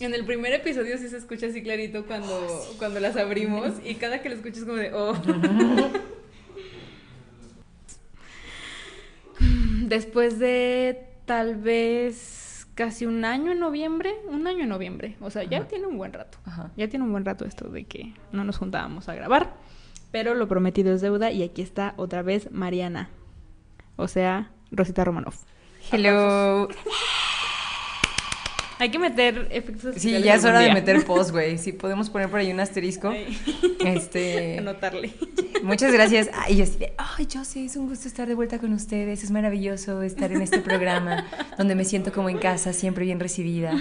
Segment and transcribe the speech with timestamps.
[0.00, 4.22] En el primer episodio sí se escucha así clarito cuando, cuando las abrimos y cada
[4.22, 5.14] que lo escuchas como de, oh.
[9.86, 15.44] Después de tal vez casi un año en noviembre, un año en noviembre, o sea,
[15.44, 16.72] ya tiene un buen rato, Ajá.
[16.76, 19.54] ya tiene un buen rato esto de que no nos juntábamos a grabar,
[20.10, 23.10] pero lo prometido es deuda y aquí está otra vez Mariana,
[23.96, 25.44] o sea, Rosita Romanoff.
[25.92, 26.68] Hello.
[28.78, 31.58] Hay que meter efectos Sí, ya es hora de meter post, güey.
[31.58, 33.08] Sí, podemos poner por ahí un asterisco.
[33.08, 33.38] Ay.
[33.84, 34.58] Este.
[34.58, 35.12] Anotarle.
[35.62, 36.28] Muchas gracias.
[36.34, 39.24] Ay, yo de, ay, yo sí, es un gusto estar de vuelta con ustedes.
[39.24, 43.72] Es maravilloso estar en este programa donde me siento como en casa, siempre bien recibida.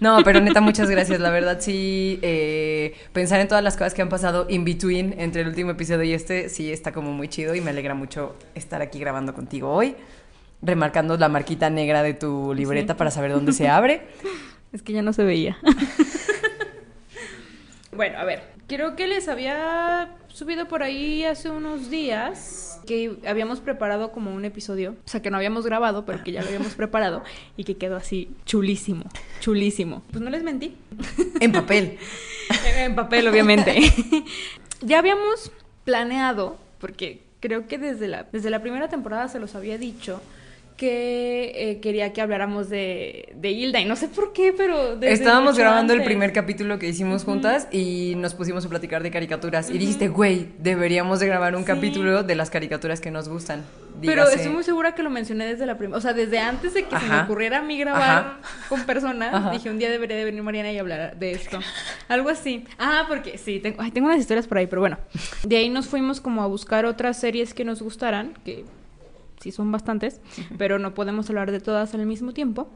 [0.00, 1.18] No, pero neta, muchas gracias.
[1.20, 5.42] La verdad, sí, eh, pensar en todas las cosas que han pasado in between entre
[5.42, 8.82] el último episodio y este, sí está como muy chido y me alegra mucho estar
[8.82, 9.96] aquí grabando contigo hoy.
[10.62, 12.98] Remarcando la marquita negra de tu libreta Sí.
[12.98, 14.06] para saber dónde se abre.
[14.72, 15.58] Es que ya no se veía.
[17.92, 18.52] bueno, a ver.
[18.68, 24.44] Creo que les había subido por ahí hace unos días que habíamos preparado como un
[24.46, 27.22] episodio, o sea, que no habíamos grabado, pero que ya lo habíamos preparado
[27.56, 29.04] y que quedó así chulísimo,
[29.40, 30.02] chulísimo.
[30.10, 30.74] Pues no les mentí.
[31.40, 31.98] En papel.
[32.76, 33.78] En- en papel, obviamente.
[34.80, 35.52] ya habíamos
[35.84, 40.22] planeado, porque creo que desde la, desde la primera temporada se los había dicho
[40.82, 45.56] que eh, quería que habláramos de, de Hilda y no sé por qué, pero Estábamos
[45.56, 49.70] grabando el primer capítulo que hicimos juntas y nos pusimos a platicar de caricaturas.
[49.70, 51.66] Y dijiste, güey, deberíamos de grabar un Sí.
[51.68, 53.62] capítulo de las caricaturas que nos gustan.
[54.00, 56.82] Pero estoy muy segura que lo mencioné desde la primera, o sea, desde antes de
[56.86, 58.38] que se me ocurriera a mí grabar Ajá.
[58.68, 59.50] con personas, Ajá.
[59.52, 61.60] dije un día debería de venir Mariana y hablar de esto.
[62.08, 62.64] Algo así.
[62.80, 64.98] Ah, porque sí, tengo, ay, tengo unas historias por ahí, pero bueno.
[65.44, 68.64] De ahí nos fuimos como a buscar otras series que nos gustaran, que
[69.42, 70.20] sí son bastantes,
[70.58, 72.70] pero no podemos hablar de todas al mismo tiempo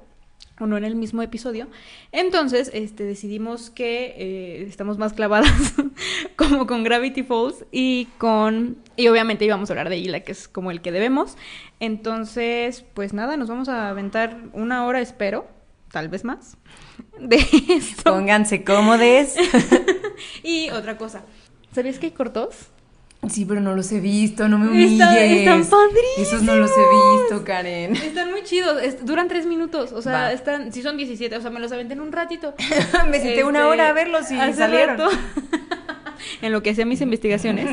[0.58, 1.68] o no en el mismo episodio.
[2.12, 5.74] Entonces, este, decidimos que eh, estamos más clavadas
[6.36, 8.78] como con Gravity Falls y con...
[8.96, 11.36] Y obviamente íbamos a hablar de Hila, que es como el que debemos.
[11.78, 15.46] Entonces, pues nada, nos vamos a aventar una hora, espero,
[15.90, 16.56] tal vez más,
[17.20, 17.36] de
[17.68, 18.12] esto.
[18.12, 19.36] Pónganse cómodes.
[20.42, 21.24] Y otra cosa,
[21.72, 22.70] ¿sabías que hay cortos?
[23.30, 24.92] Sí, pero no los he visto, no me humilles.
[25.00, 26.18] Está- están padrísimos.
[26.18, 27.96] Esos no los he visto, Karen.
[27.96, 30.32] Están muy chidos, duran tres minutos, o sea, Va.
[30.32, 32.54] están, sí son 17, o sea, me los aventé en un ratito.
[33.10, 35.00] me senté una Este, hora a verlos y salieron.
[36.42, 37.68] en lo que hacía mis investigaciones.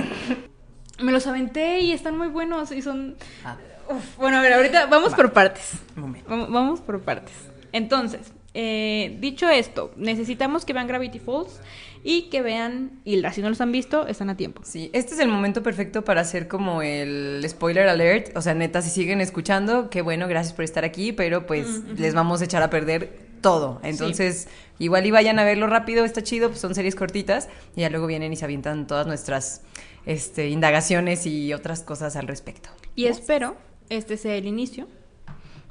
[1.02, 3.16] Me los aventé y están muy buenos y son...
[3.44, 3.58] Ah,
[3.90, 5.18] Uf, bueno, a ver, ahorita vamos Va.
[5.18, 5.72] por partes.
[5.96, 6.30] momento.
[6.30, 7.34] Vamos por partes.
[7.74, 8.22] Entonces,
[8.53, 11.59] eh, dicho esto, necesitamos que vean Gravity Falls
[12.03, 13.31] y que vean Hilda.
[13.31, 14.62] Si no los han visto, están a tiempo.
[14.66, 18.36] Sí, este es el momento perfecto para hacer como el spoiler alert.
[18.36, 22.14] O sea, neta, si siguen escuchando, qué bueno, gracias por estar aquí, pero pues les
[22.14, 23.80] vamos a echar a perder todo.
[23.84, 24.47] Entonces,
[24.80, 28.08] igual y vayan a verlo rápido, está chido, pues son series cortitas y ya luego
[28.08, 29.62] vienen y se avientan todas nuestras
[30.06, 32.70] este, indagaciones y otras cosas al respecto.
[32.96, 33.56] Y espero
[33.90, 34.88] este sea el inicio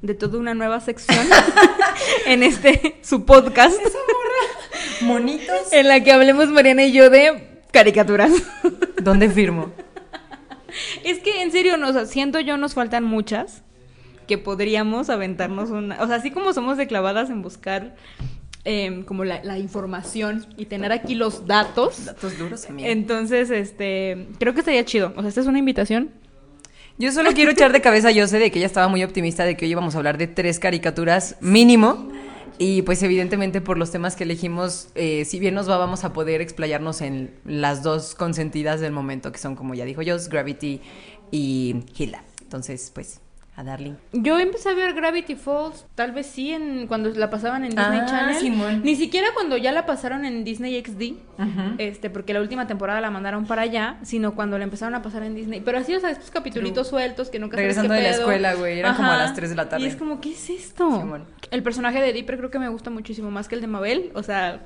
[0.00, 1.26] de toda una nueva sección
[2.26, 3.78] en este su podcast
[5.00, 5.72] Monitos.
[5.72, 8.32] en la que hablemos Mariana y yo de caricaturas.
[9.02, 9.72] ¿Dónde firmo?
[11.04, 13.62] Es que en serio, no, o sea, siento yo nos faltan muchas
[14.26, 17.94] que podríamos aventarnos una, o sea, así como somos de clavadas en buscar
[18.64, 22.06] em, como la, la información y tener aquí los datos.
[22.06, 22.88] Datos duros, amiga.
[22.88, 25.12] Entonces, este, creo que estaría chido.
[25.16, 26.10] O sea, esta es una invitación.
[26.98, 29.56] Yo solo quiero echar de cabeza a Yose de que ella estaba muy optimista de
[29.56, 32.08] que hoy íbamos a hablar de tres caricaturas mínimo.
[32.58, 36.12] Y pues evidentemente por los temas que elegimos, eh, si bien nos va, vamos a
[36.12, 40.80] poder explayarnos en las dos consentidas del momento, que son como ya dijo Jos, Gravity
[41.30, 42.22] y Hilda.
[42.42, 43.20] Entonces, pues,
[43.54, 43.92] a Darling.
[44.12, 48.00] Yo empecé a ver Gravity Falls, tal vez sí, en, cuando la pasaban en Disney
[48.02, 48.36] Ah, Channel.
[48.36, 48.80] Simón.
[48.82, 51.16] Ni siquiera cuando ya la pasaron en Disney XD,
[51.78, 55.22] este, porque la última temporada la mandaron para allá, sino cuando la empezaron a pasar
[55.22, 55.60] en Disney.
[55.60, 58.54] Pero así, o sea, estos capitulitos sueltos que nunca sabes Regresando qué de la escuela,
[58.54, 59.22] güey, eran como a Ajá.
[59.24, 59.84] las 3 de la tarde.
[59.84, 60.90] Y es como, ¿qué es esto?
[60.98, 61.24] Simón.
[61.52, 64.22] El personaje de Dipper creo que me gusta muchísimo más que el de Mabel, o
[64.22, 64.60] sea...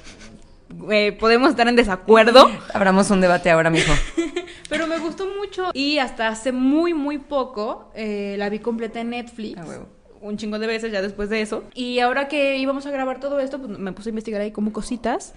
[0.90, 3.94] eh, podemos estar en desacuerdo, Abramos un debate ahora mismo.
[4.68, 9.10] pero me gustó mucho y hasta hace muy muy poco eh, la vi completa en
[9.10, 9.60] Netflix.
[9.66, 9.86] Huevo.
[10.20, 11.64] Un chingo de veces ya después de eso.
[11.74, 14.72] Y ahora que íbamos a grabar todo esto, pues me puse a investigar ahí como
[14.72, 15.34] cositas.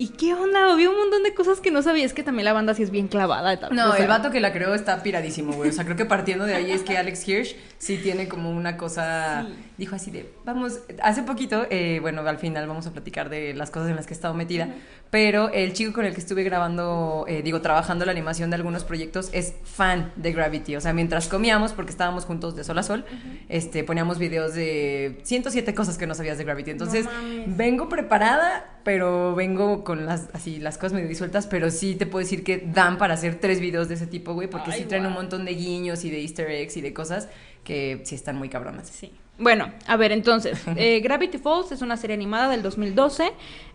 [0.00, 0.76] ¿Y qué onda?
[0.76, 2.04] Vi un montón de cosas que no sabía.
[2.04, 3.58] Es que también la banda sí es bien clavada.
[3.58, 5.70] tal- No, o sea, el vato que la creó está piradísimo, güey.
[5.70, 8.76] O sea, creo que partiendo de ahí es que Alex Hirsch sí tiene como una
[8.76, 9.46] cosa.
[9.76, 13.70] Dijo así de, vamos, hace poquito, eh, bueno, al final vamos a platicar de las
[13.70, 14.68] cosas en las que he estado metida,
[15.10, 18.84] pero el chico con el que estuve grabando, eh, digo, trabajando la animación de algunos
[18.84, 20.76] proyectos es fan de Gravity.
[20.76, 23.04] O sea, mientras comíamos, porque estábamos juntos de sol a sol,
[23.48, 26.72] este, poníamos videos de 107 cosas que no sabías de Gravity.
[26.72, 27.56] Entonces, mames.
[27.56, 32.24] vengo preparada, pero vengo con las, así, las cosas medio disueltas, pero sí te puedo
[32.24, 35.06] decir que dan para hacer tres videos de ese tipo, güey, porque Ay, sí traen
[35.06, 35.22] un guau.
[35.22, 37.28] montón de guiños y de easter eggs y de cosas
[37.68, 38.88] que sí están muy cabronas.
[38.88, 39.12] Sí.
[39.38, 43.30] Bueno, a ver, entonces, eh, Gravity Falls es una serie animada del 2012,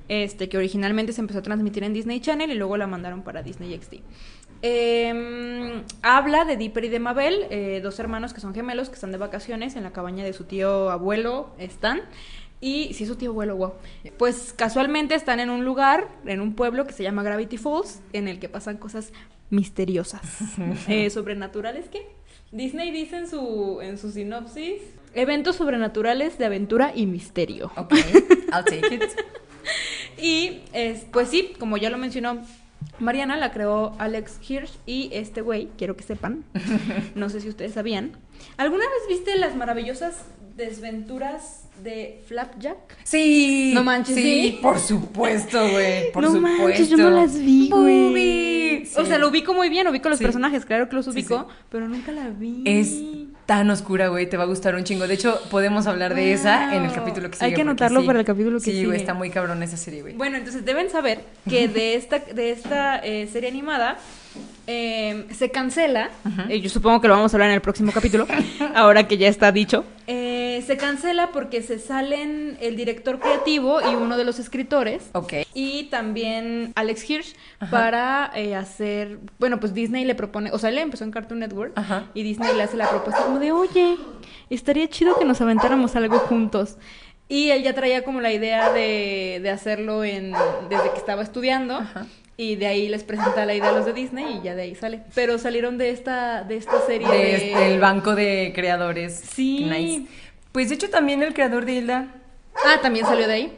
[0.09, 3.43] este, que originalmente se empezó a transmitir en Disney Channel y luego la mandaron para
[3.43, 3.99] Disney XD.
[4.63, 9.11] Eh, habla de Dipper y de Mabel, eh, dos hermanos que son gemelos que están
[9.11, 12.01] de vacaciones en la cabaña de su tío abuelo Stan.
[12.59, 13.73] Y sí, su tío abuelo, wow.
[14.17, 18.27] Pues casualmente están en un lugar, en un pueblo que se llama Gravity Falls, en
[18.27, 19.11] el que pasan cosas
[19.49, 20.21] misteriosas,
[20.87, 22.07] eh, sobrenaturales que
[22.53, 24.81] Disney dice en su, en su sinopsis,
[25.15, 27.71] eventos sobrenaturales de aventura y misterio.
[27.75, 27.93] Ok,
[28.53, 29.03] I'll take it.
[30.21, 32.45] Y es, pues sí, como ya lo mencionó
[32.99, 36.43] Mariana, la creó Alex Hirsch y este güey, quiero que sepan,
[37.15, 38.11] no sé si ustedes sabían.
[38.57, 42.77] ¿Alguna vez viste las maravillosas desventuras de Flapjack?
[43.03, 43.71] Sí.
[43.73, 44.59] No manches, Sí, ¿sí?
[44.61, 46.11] por supuesto, güey.
[46.11, 46.63] Por no supuesto.
[46.63, 48.03] manches, yo no las vi, güey.
[48.03, 48.87] Boobie.
[48.95, 49.07] O Sí.
[49.07, 50.23] sea, lo ubico muy bien, ubico los Sí.
[50.25, 52.63] personajes, claro que los Sí, ubico, pero nunca la vi.
[52.65, 52.99] Es
[53.45, 55.07] tan oscura, güey, te va a gustar un chingo.
[55.07, 57.45] De hecho, podemos hablar de esa en el capítulo que sigue.
[57.47, 58.07] Hay que anotarlo sí.
[58.07, 58.85] para el capítulo que Sí, sigue.
[58.85, 60.13] güey, está muy cabrón esa serie, güey.
[60.15, 63.97] Bueno, entonces deben saber que de esta, de esta eh, serie animada
[64.67, 66.09] eh, se cancela,
[66.49, 68.25] eh, yo supongo que lo vamos a hablar en el próximo capítulo,
[68.75, 73.95] ahora que ya está dicho, Eh, se cancela porque se salen el director creativo y
[73.95, 75.09] uno de los escritores.
[75.13, 75.33] Ok.
[75.53, 77.71] Y también Alex Hirsch Ajá.
[77.71, 81.71] para eh, hacer, bueno, pues Disney le propone, o sea, él empezó en Cartoon Network
[81.75, 82.05] Ajá.
[82.13, 83.97] y Disney le hace la propuesta como de, oye,
[84.49, 86.77] estaría chido que nos aventáramos algo juntos.
[87.29, 90.33] Y él ya traía como la idea de, de hacerlo en,
[90.69, 91.77] desde que estaba estudiando.
[91.77, 92.05] Ajá.
[92.35, 94.75] Y de ahí les presenta la idea a los de Disney y ya de ahí
[94.75, 95.01] sale.
[95.13, 97.35] Pero salieron de esta, de esta serie De de...
[97.35, 99.13] este, el banco de creadores.
[99.33, 99.65] Sí.
[99.65, 100.05] Nice.
[100.51, 102.07] Pues de hecho también el creador de Hilda.
[102.65, 103.53] Ah, también salió de ahí.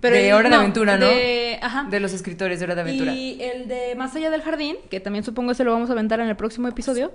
[0.00, 1.06] de el- Hora de Aventura, ¿no?
[1.06, 1.86] De, ajá.
[1.90, 3.12] De los escritores de Hora de Aventura.
[3.12, 6.20] Y el de Más allá del jardín, que también supongo se lo vamos a aventar
[6.20, 7.12] en el próximo episodio,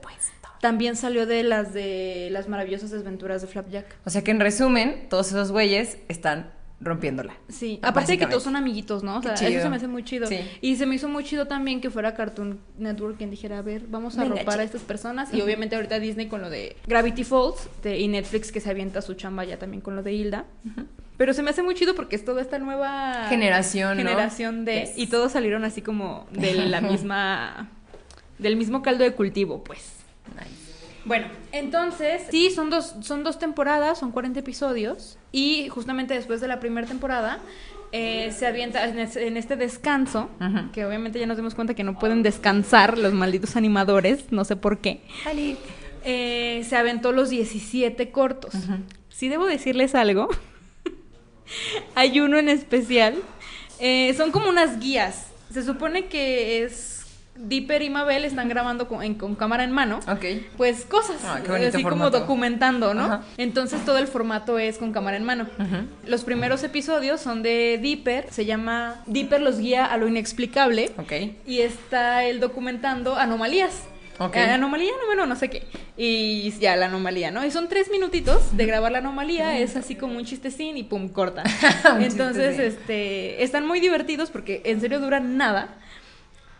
[0.62, 3.86] también salió de las de las maravillosas desventuras de Flapjack.
[4.06, 6.52] O sea que en resumen, todos esos güeyes están
[6.82, 7.34] rompiéndola.
[7.50, 9.18] Sí, aparte de que todos son amiguitos, ¿no?
[9.18, 10.28] O sea, eso se me hace muy chido.
[10.28, 10.40] Sí.
[10.62, 13.84] Y se me hizo muy chido también que fuera Cartoon Network quien dijera, a ver,
[13.88, 14.66] vamos a Venga, ropar a chicos.
[14.76, 15.34] estas personas.
[15.34, 19.02] Y obviamente ahorita Disney con lo de Gravity Falls de- y Netflix que se avienta
[19.02, 20.46] su chamba ya también con lo de Hilda.
[21.18, 24.04] Pero se me hace muy chido porque es toda esta nueva Generación, ¿no?
[24.04, 24.92] generación de Yes.
[24.98, 27.70] y todos salieron así como de la misma
[28.38, 29.96] del mismo caldo de cultivo, pues.
[30.34, 30.69] Nice.
[31.10, 35.18] Bueno, entonces, sí, son dos, son dos temporadas, son 40 episodios.
[35.34, 37.40] Y justamente después de la primera temporada,
[37.92, 40.30] eh, se avienta en, es- en este descanso,
[40.72, 44.56] que obviamente ya nos dimos cuenta que no pueden descansar los malditos animadores, no sé
[44.56, 45.02] por qué.
[46.06, 48.54] Eh, se aventó los 17 cortos.
[49.10, 50.30] Si debo decirles algo,
[51.96, 53.16] hay uno en especial.
[53.80, 55.28] eh, son como unas guías.
[55.52, 56.89] Se supone que es
[57.40, 60.00] Dipper y Mabel están grabando con, en- con cámara en mano.
[60.08, 60.26] Ok.
[60.58, 63.06] Pues cosas, Ah, así como documentando, ¿no?
[63.06, 63.24] Ajá.
[63.38, 65.48] Entonces todo el formato es con cámara en mano.
[66.06, 71.14] Los primeros episodios son de Dipper, se llama Dipper los guía a lo inexplicable Ok.
[71.48, 73.84] y está él documentando anomalías.
[74.22, 74.36] Ok.
[74.36, 75.64] Eh, anomalía número no sé qué.
[75.96, 77.46] Y ya la anomalía, ¿no?
[77.46, 81.08] Y son tres minutitos de grabar la anomalía, es así como un chistecín y pum,
[81.08, 81.44] corta.
[82.02, 82.62] Entonces, chistecín.
[82.82, 85.76] este, están muy divertidos porque en serio duran nada.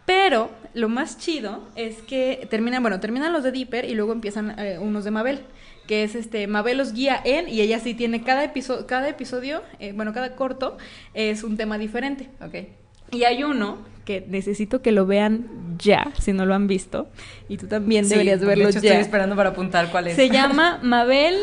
[0.10, 4.58] Pero lo más chido es que terminan, bueno, terminan los de Dipper y luego empiezan
[4.58, 5.42] eh, unos de Mabel,
[5.86, 9.62] que es este, Mabel los guía en, y ella sí tiene cada episodio, cada episodio,
[9.80, 10.80] eh, bueno, cada corto
[11.14, 12.28] es un tema diferente.
[12.42, 12.56] Ok.
[13.12, 15.46] Y hay uno que necesito que lo vean
[15.78, 17.08] ya, si no lo han visto,
[17.48, 18.90] y tú también Sí, deberías verlo de hecho, ya.
[18.90, 20.16] estoy esperando para apuntar cuál es.
[20.16, 21.36] Se llama Mabel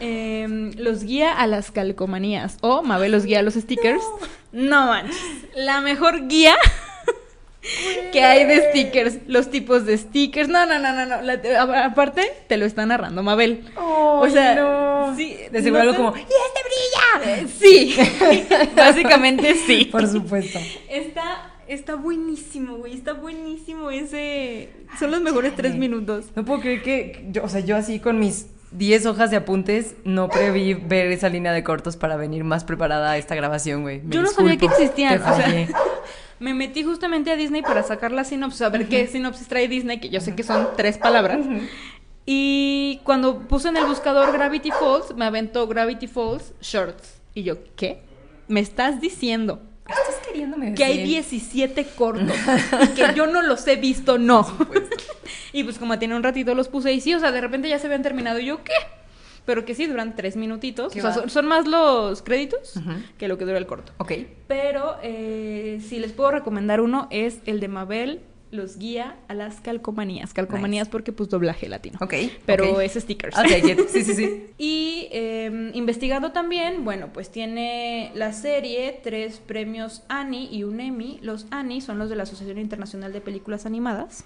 [0.00, 4.02] eh, los guía a las calcomanías o Mabel los guía a los stickers.
[4.50, 5.20] No, manches,
[5.56, 6.54] la mejor guía
[8.12, 10.48] que hay de stickers, los tipos de stickers.
[10.48, 11.22] No, no, no, no, no.
[11.22, 13.64] La- aparte te lo está narrando Mabel.
[13.76, 15.14] o sea, no.
[15.16, 17.40] sí, De seguro algo como, ¡y este brilla!
[17.42, 17.96] Eh, sí,
[18.76, 19.86] básicamente sí.
[19.86, 20.58] Por supuesto.
[20.88, 22.94] Está, está buenísimo, güey.
[22.94, 24.70] Está buenísimo ese.
[24.98, 26.26] Son los mejores tres minutos.
[26.36, 29.94] No puedo creer que, yo, o sea, yo así con mis 10 hojas de apuntes
[30.04, 34.00] no preví ver esa línea de cortos para venir más preparada a esta grabación, güey.
[34.02, 35.16] Me Yo no sabía que existían.
[35.18, 35.68] te o sea, fallé.
[36.44, 39.98] me metí justamente a Disney para sacar la sinopsis, a ver qué sinopsis trae Disney,
[39.98, 41.40] que yo sé que son tres palabras.
[42.26, 47.22] Y cuando puse en el buscador Gravity Falls, me aventó Gravity Falls Shorts.
[47.32, 48.02] Y yo, ¿qué?
[48.46, 51.24] ¿Me estás diciendo Estás queriéndome que hay decir?
[51.24, 52.36] 17 cortos
[52.82, 54.18] y que yo no los he visto?
[54.18, 54.46] No.
[55.52, 57.78] y pues como tiene un ratito los puse y sí, o sea, de repente ya
[57.78, 58.38] se habían terminado.
[58.38, 58.74] Y yo, ¿qué?
[59.44, 60.92] Pero que sí, duran tres minutitos.
[60.92, 62.74] Son, son más los créditos
[63.18, 63.92] que lo que dura el corto.
[63.98, 64.12] Ok.
[64.48, 68.20] Pero eh, si les puedo recomendar uno, es el de Mabel
[68.54, 70.32] los guía a las calcomanías.
[70.32, 71.98] Calcomanías porque pues doblaje latino.
[72.00, 72.14] Ok.
[72.46, 73.36] Pero es stickers.
[73.36, 73.88] Ok, get.
[73.88, 74.46] Sí, sí, sí.
[74.58, 81.18] Y eh, investigando también, bueno, pues tiene la serie tres premios Annie y un Emmy.
[81.20, 84.24] Los Annie son los de la Asociación Internacional de Películas Animadas.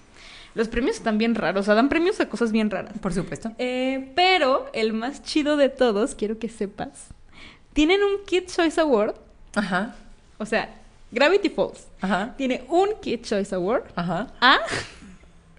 [0.55, 2.93] Los premios están bien raros, o sea, dan premios a cosas bien raras.
[2.99, 3.51] Por supuesto.
[3.59, 7.07] Eh, pero el más chido de todos, quiero que sepas,
[7.73, 9.15] tienen un Kid Choice Award.
[9.55, 9.95] Ajá.
[10.37, 10.69] O sea,
[11.11, 12.33] Gravity Falls Ajá.
[12.37, 14.27] tiene un Kid Choice Award Ajá.
[14.41, 14.59] a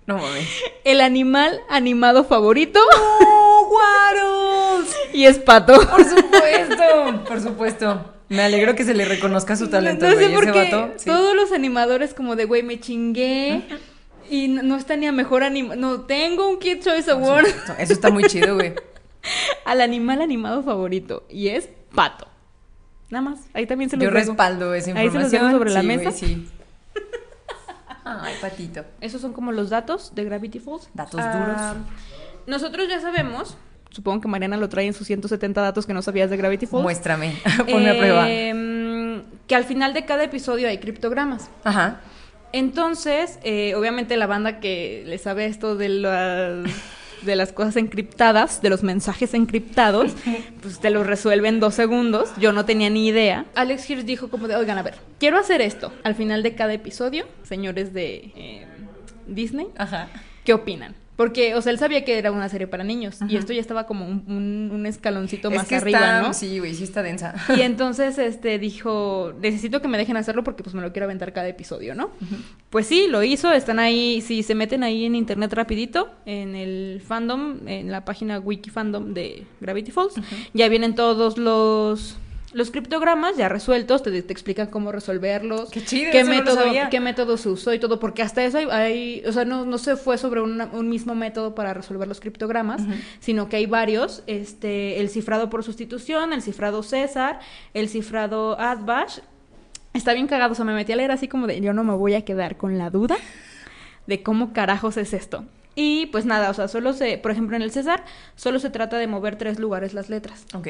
[0.07, 0.49] No mames.
[0.85, 2.81] el animal animado favorito
[3.21, 4.95] ¡Oh, guaros!
[5.13, 5.75] y es pato.
[5.89, 7.25] Por supuesto.
[7.27, 8.15] Por supuesto.
[8.29, 10.93] Me alegro que se le reconozca su talento, No sé por qué vato.
[10.99, 11.07] sí.
[11.07, 13.63] todos los animadores como de, güey, me chingué
[14.31, 15.81] y no, está ni a mejor animado.
[15.81, 17.47] No, tengo un Kid Choice Award.
[17.79, 18.75] Eso está muy chido, güey.
[19.65, 22.27] al animal animado favorito y es pato.
[23.11, 25.43] Nada más, ahí también se los Yo respaldo esa Ahí se los información.
[25.43, 26.11] dejo sobre la güey, mesa.
[26.13, 26.49] sí.
[28.05, 28.85] Ay, patito.
[29.01, 30.89] Esos son como los datos de Gravity Falls.
[30.95, 31.75] Datos Ah,
[32.47, 33.57] Nosotros ya sabemos,
[33.91, 36.83] supongo que Mariana lo trae en sus 170 datos que no sabías de Gravity Falls.
[36.83, 37.37] Muéstrame.
[37.71, 38.31] Ponme a prueba.
[38.31, 41.51] Em, que al final de cada episodio hay criptogramas.
[41.65, 42.01] Ajá.
[42.53, 46.65] Entonces, eh, obviamente la banda que le sabe esto de las,
[47.23, 50.13] de las cosas encriptadas, de los mensajes encriptados,
[50.63, 52.31] pues te lo resuelve en dos segundos.
[52.39, 53.47] Yo no tenía ni idea.
[53.55, 55.93] Alex Hirsch dijo como de, oigan, a ver, quiero hacer esto.
[56.03, 58.67] Al final de cada episodio, señores de eh,
[59.27, 60.09] Disney, Ajá.
[60.45, 60.95] ¿qué opinan?
[61.21, 63.85] Porque, o sea, él sabía que era una serie para niños y esto ya estaba
[63.87, 66.33] como un, un- un escaloncito Es más que arriba, está, ¿no?
[66.33, 67.35] Sí, güey, sí está densa.
[67.55, 71.35] Y entonces este dijo, necesito que me dejen hacerlo porque pues me lo quiero aventar
[71.35, 72.09] cada episodio, ¿no?
[72.71, 77.03] Pues sí, lo hizo, están ahí, si se meten ahí en internet rapidito, en el
[77.07, 80.15] fandom, en la página wiki fandom de Gravity Falls,
[80.55, 82.17] ya vienen todos los
[82.53, 86.89] los criptogramas ya resueltos, te, te explican cómo resolverlos, Qué chido, qué no método, sabía.
[86.91, 89.79] qué método se usó y todo, porque hasta eso hay, hay- o sea, no, no
[89.79, 92.83] se fue sobre una- un mismo método para resolver los criptogramas,
[93.21, 97.39] sino que hay varios, este, el cifrado por sustitución, el cifrado César,
[97.75, 99.19] el cifrado Adbash.
[99.95, 101.95] Está bien cagado, o sea, me metí a leer así como de, yo no me
[101.95, 103.17] voy a quedar con la duda
[104.07, 105.45] de cómo carajos es esto.
[105.77, 108.05] Y pues nada, o sea, solo se, por ejemplo, en el César,
[108.35, 110.45] solo se trata de mover tres lugares las letras.
[110.55, 110.69] Ok.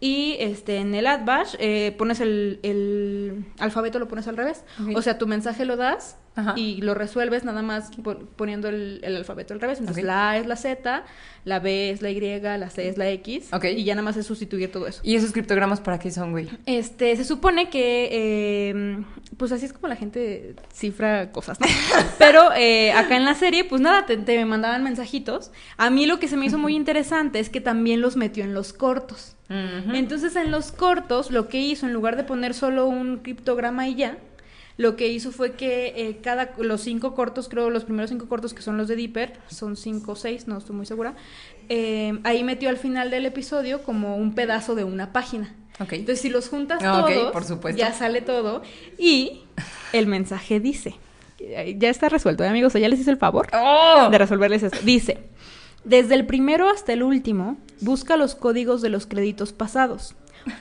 [0.00, 4.64] Y este, en el Adbash eh, pones el, el alfabeto, lo pones al revés.
[4.94, 6.54] O sea, tu mensaje lo das Ajá.
[6.56, 9.80] y lo resuelves nada más po- poniendo el, el alfabeto al revés.
[9.80, 11.04] Entonces la A es la Z,
[11.44, 13.48] la B es la Y, la C es la X.
[13.52, 13.64] Ok.
[13.76, 15.00] Y ya nada más es sustituir todo eso.
[15.02, 16.48] ¿Y esos criptogramas para qué son, güey?
[16.66, 19.04] Este, se supone que, eh,
[19.36, 21.66] pues así es como la gente cifra cosas, ¿no?
[22.18, 25.50] Pero eh, acá en la serie, pues nada, te, te mandaban mensajitos.
[25.76, 28.54] A mí lo que se me hizo muy interesante es que también los metió en
[28.54, 29.34] los cortos.
[29.50, 33.94] Entonces en los cortos, lo que hizo, en lugar de poner solo un criptograma y
[33.94, 34.18] ya,
[34.76, 38.54] lo que hizo fue que eh, cada, los cinco cortos, creo los primeros cinco cortos
[38.54, 41.14] que son los de Dipper, son cinco o seis, no estoy muy segura,
[41.68, 45.54] eh, ahí metió al final del episodio como un pedazo de una página.
[45.80, 47.78] Entonces si los juntas Ah, todos, por supuesto.
[47.78, 48.62] ya sale todo
[48.98, 49.42] y
[49.92, 50.94] el mensaje dice,
[51.38, 54.08] ya está resuelto, ¿eh, amigos, o ya les hice el favor ¡Oh!
[54.10, 54.78] de resolverles esto.
[54.84, 55.18] Dice,
[55.84, 60.14] desde el primero hasta el último, busca los códigos de los créditos pasados.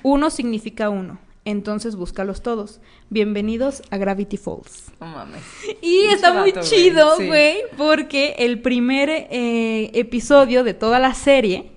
[0.04, 1.20] Uno significa uno.
[1.46, 2.82] Entonces búscalos todos.
[3.10, 4.92] Bienvenidos a Gravity Falls.
[5.00, 5.42] No mames.
[5.82, 7.28] Y está muy güey, chido, sí.
[7.28, 11.72] güey, porque el primer eh, episodio de toda la serie,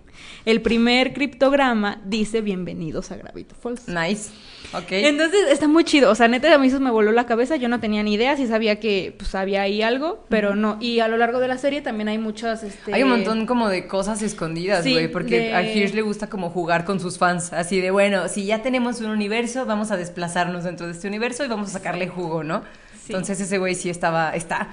[0.44, 3.88] el primer criptograma dice Bienvenidos a Gravity Falls.
[3.88, 4.30] Nice.
[4.72, 4.86] Ok.
[4.92, 6.10] Entonces está muy chido.
[6.10, 7.56] O sea, neta, a mí eso me voló la cabeza.
[7.56, 8.36] Yo no tenía ni idea.
[8.36, 10.76] Sí sabía que pues había ahí algo, pero no.
[10.80, 12.62] Y a lo largo de la serie también hay muchas.
[12.62, 12.94] Este...
[12.94, 16.28] Hay un montón como de cosas escondidas, Sí, güey, porque de- a Hirsch le gusta
[16.28, 19.96] como jugar con sus fans, así de, bueno, si ya tenemos un universo, vamos a
[19.96, 22.62] desplazarnos dentro de este universo y vamos a sacarle jugo, ¿no?
[22.94, 23.12] Sí.
[23.12, 24.68] Entonces ese güey sí estaba, está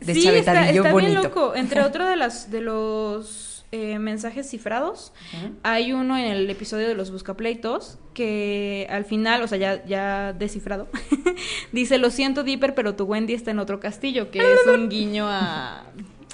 [0.00, 1.54] Sí, está, está bien loco.
[1.56, 5.12] Entre otro de las de los eh, mensajes cifrados,
[5.62, 10.32] hay uno en el episodio de los buscapleitos que al final, o sea, ya, ya
[10.32, 10.88] descifrado,
[11.72, 15.26] dice, lo siento Dipper, pero tu Wendy está en otro castillo, que es un guiño
[15.28, 15.84] a,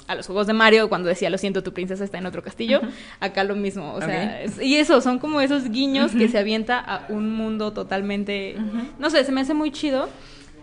[0.07, 2.81] a los juegos de Mario cuando decía, lo siento, tu princesa está en otro castillo.
[3.19, 7.05] Acá lo mismo, o sea, y eso, son como esos guiños que se avienta a
[7.09, 8.55] un mundo totalmente,
[8.99, 10.09] no sé, se me hace muy chido.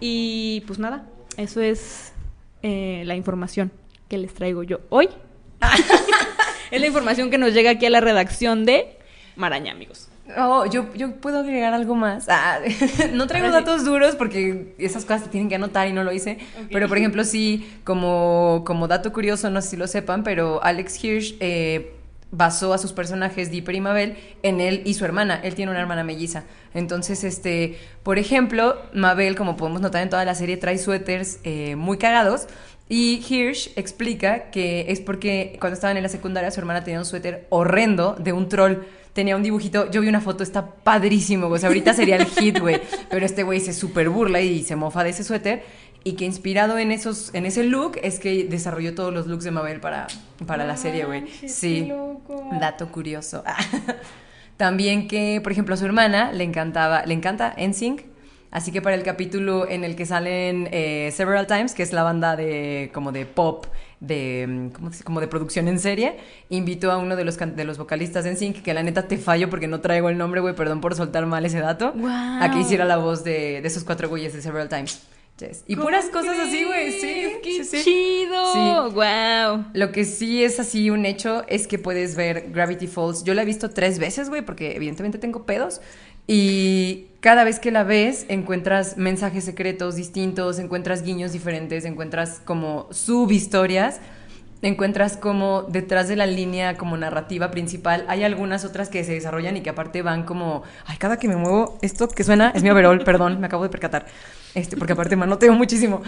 [0.01, 2.13] Y pues nada, eso es
[2.63, 3.71] eh, la información
[4.09, 5.09] que les traigo yo hoy.
[6.73, 8.97] es la información que nos llega aquí a la redacción de
[9.37, 10.09] Maraña, amigos.
[10.37, 12.27] Oh, yo, yo puedo agregar algo más.
[12.29, 12.59] Ah,
[13.13, 13.65] no traigo Ahora sí.
[13.65, 16.39] datos duros porque esas cosas se tienen que anotar y no lo hice.
[16.71, 21.03] Pero, por ejemplo, sí, como, como dato curioso, no sé si lo sepan, pero Alex
[21.05, 21.95] Hirsch eh,
[22.31, 25.41] basó a sus personajes Dipper y Mabel en él y su hermana.
[25.43, 26.45] Él tiene una hermana melliza.
[26.73, 31.77] Entonces, este, por ejemplo, Mabel, como podemos notar en toda la serie, trae suéteres eh,
[31.77, 32.47] muy cagados.
[32.89, 37.07] Y Hirsch explica que es porque cuando estaban en la secundaria su hermana tenía un
[37.07, 38.79] suéter horrendo de un troll.
[39.13, 41.47] Tenía un dibujito, yo vi una foto, está padrísimo.
[41.49, 42.81] O sea, ahorita sería el hit, güey.
[43.11, 45.63] Pero este güey se super burla y se mofa de ese suéter.
[46.05, 49.51] Y que inspirado en esos, en ese look es que desarrolló todos los looks de
[49.51, 50.07] Mabel para,
[50.47, 51.25] para la serie, güey.
[51.47, 51.87] Sí.
[51.87, 52.49] loco.
[52.59, 53.45] Dato curioso.
[54.57, 58.12] También que, por ejemplo, a su hermana le encantaba, le encanta NSYNC.
[58.53, 62.03] Así que para el capítulo en el que salen eh, Several Times, que es la
[62.03, 63.65] banda de como de pop,
[63.99, 65.05] de mm, ¿cómo se dice?
[65.05, 66.19] como de producción en serie,
[66.51, 69.49] invitó a uno de los de los vocalistas de NSYNC, que la neta te fallo
[69.49, 72.43] porque no traigo el nombre, güey, perdón por soltar mal ese dato, Guau.
[72.43, 75.03] a que hiciera la voz de, de esos cuatro güeyes de Several Times.
[75.39, 75.65] Yes.
[75.67, 77.39] Y puras ¿Cómo cosas así, güey, sí?
[77.43, 77.83] ¡Qué sí, sí.
[77.83, 78.53] chido!
[78.53, 78.95] Sí.
[78.95, 79.65] ¡Wow!
[79.73, 83.25] Lo que sí es así un hecho es que puedes ver Gravity Falls.
[83.25, 85.81] Yo la he visto tres veces, güey, porque evidentemente tengo pedos.
[86.27, 92.89] Y cada vez que la ves, encuentras mensajes secretos distintos, encuentras guiños diferentes, encuentras como
[92.91, 94.01] subhistorias,
[94.63, 99.57] encuentras como detrás de la línea como narrativa principal hay algunas otras que se desarrollan
[99.57, 102.71] y que aparte van como, ay, cada que me muevo, esto que suena es mi
[102.71, 104.07] overall, perdón, me acabo de percatar.
[104.55, 106.03] Este, porque aparte manoteo muchísimo.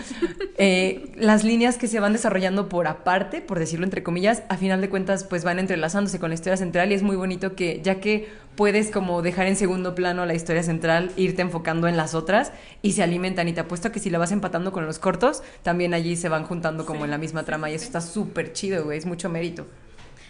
[0.59, 4.81] Eh, las líneas que se van desarrollando por aparte, por decirlo entre comillas, a final
[4.81, 8.01] de cuentas, pues van entrelazándose con la historia central y es muy bonito que, ya
[8.01, 12.53] que puedes como dejar en segundo plano la historia central, irte enfocando en las otras
[12.83, 13.49] y se alimentan.
[13.49, 16.45] Y te apuesto que si la vas empatando con los cortos, también allí se van
[16.45, 19.67] juntando como en la misma trama y eso está súper chido, güey, es mucho mérito.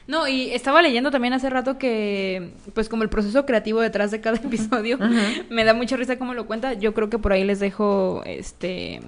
[0.07, 4.21] No, y estaba leyendo también hace rato que, pues como el proceso creativo detrás de
[4.21, 4.99] cada episodio,
[5.51, 6.75] me da mucha risa cómo lo cuenta.
[6.75, 9.01] Yo creo que por ahí les dejo, este,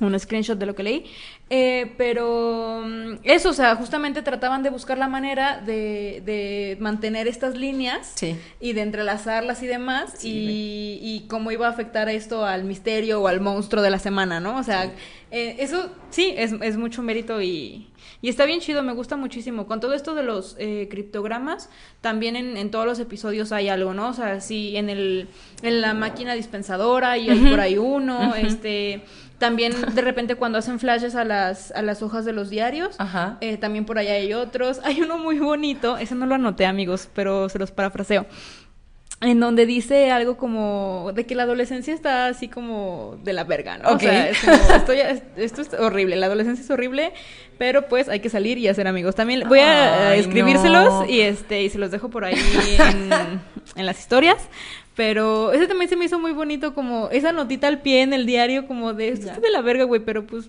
[0.00, 1.04] un screenshot de lo que leí.
[1.48, 7.28] Eh, pero mm, eso, o sea, justamente trataban de buscar la manera de, de mantener
[7.28, 8.36] estas líneas Sí.
[8.60, 13.20] y de entrelazarlas y demás Sí, y, y cómo iba a afectar esto al misterio
[13.22, 14.58] o al monstruo de la semana, ¿no?
[14.58, 14.90] O sea,
[15.30, 17.86] eh, eso sí, es, es mucho mérito y,
[18.22, 19.66] y está bien chido, me gusta muchísimo.
[19.66, 23.94] Con todo esto de los eh, criptogramas, también en, en todos los episodios hay algo,
[23.94, 24.08] ¿no?
[24.08, 25.28] O sea, sí, en, el,
[25.62, 29.02] en la máquina dispensadora y hay por ahí uno, este...
[29.38, 33.36] También de repente cuando hacen flashes a las, a las hojas de los diarios, Ajá.
[33.42, 34.80] eh, también por allá hay otros.
[34.82, 38.24] Hay uno muy bonito, ese no lo anoté, amigos, pero se los parafraseo.
[39.22, 43.78] En donde dice algo como de que la adolescencia está así como de la verga,
[43.78, 43.88] ¿no?
[43.88, 43.96] Ok.
[43.96, 47.12] O sea, es como, esto, ya es- esto es horrible, la adolescencia es horrible,
[47.56, 49.14] pero pues hay que salir y hacer amigos.
[49.14, 51.06] También voy a Ay, escribírselos no.
[51.06, 52.34] y este y se los dejo por ahí
[52.78, 53.10] en,
[53.76, 54.36] en las historias.
[54.94, 58.24] Pero ese también se me hizo muy bonito, como esa notita al pie en el
[58.26, 60.46] diario, como de esto está de la verga, güey, pero pues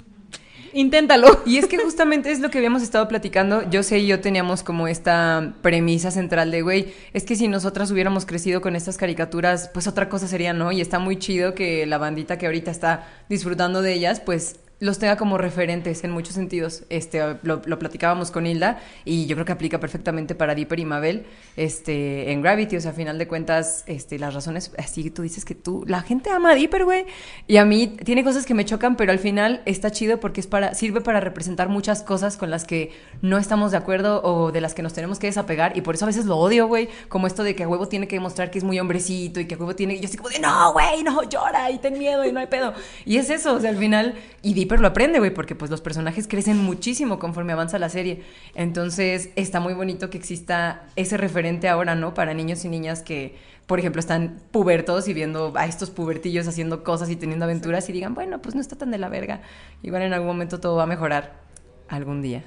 [0.77, 1.41] inténtalo.
[1.45, 3.67] Y es que justamente es lo que habíamos estado platicando.
[3.69, 7.89] Yo sé y yo teníamos como esta premisa central de, güey, es que si nosotras
[7.91, 10.71] hubiéramos crecido con estas caricaturas, pues otra cosa sería, ¿no?
[10.71, 14.99] Y está muy chido que la bandita que ahorita está disfrutando de ellas, pues los
[14.99, 16.83] tenga como referentes en muchos sentidos.
[16.89, 21.25] Este, lo, platicábamos con Hilda y yo creo que aplica perfectamente para Dipper y Mabel
[21.55, 22.77] este, en Gravity.
[22.77, 26.01] O sea, a final de cuentas, este, las razones, así tú dices que tú, la
[26.01, 27.05] gente ama a Dipper, güey.
[27.47, 30.47] Y a mí tiene cosas que me chocan, pero al final está chido porque es
[30.47, 32.91] para, sirve para representar muchas cosas con las que
[33.23, 35.75] no estamos de acuerdo o de las que nos tenemos que desapegar.
[35.75, 36.87] Y por eso a veces lo odio, güey.
[37.09, 39.55] Como esto de que a huevo tiene que demostrar que es muy hombrecito y que
[39.55, 39.95] a huevo tiene.
[39.95, 42.47] y Yo estoy como de, no, güey, no, llora y ten miedo y no hay
[42.47, 42.75] pedo.
[43.05, 44.13] Y es eso, o sea, al final.
[44.43, 48.23] Y Dipper lo aprende, güey, porque pues los personajes crecen muchísimo conforme avanza la serie.
[48.53, 52.13] Entonces está muy bonito que exista ese referente ahora, ¿no?
[52.13, 56.83] Para niños y niñas que, por ejemplo, están pubertos y viendo a estos pubertillos haciendo
[56.83, 59.41] cosas y teniendo aventuras y digan, bueno, pues no está tan de la verga.
[59.83, 61.39] Igual en algún momento todo va a mejorar.
[61.87, 62.43] Algún día.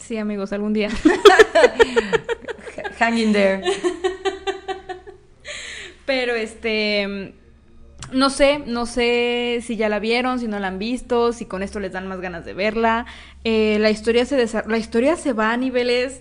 [0.00, 0.88] Sí, amigos, algún día.
[2.98, 3.62] Hang in there.
[6.06, 7.34] Pero este.
[8.12, 11.62] No sé, no sé si ya la vieron, si no la han visto, si con
[11.62, 13.06] esto les dan más ganas de verla.
[13.44, 16.20] Eh, la historia se la historia se va a niveles.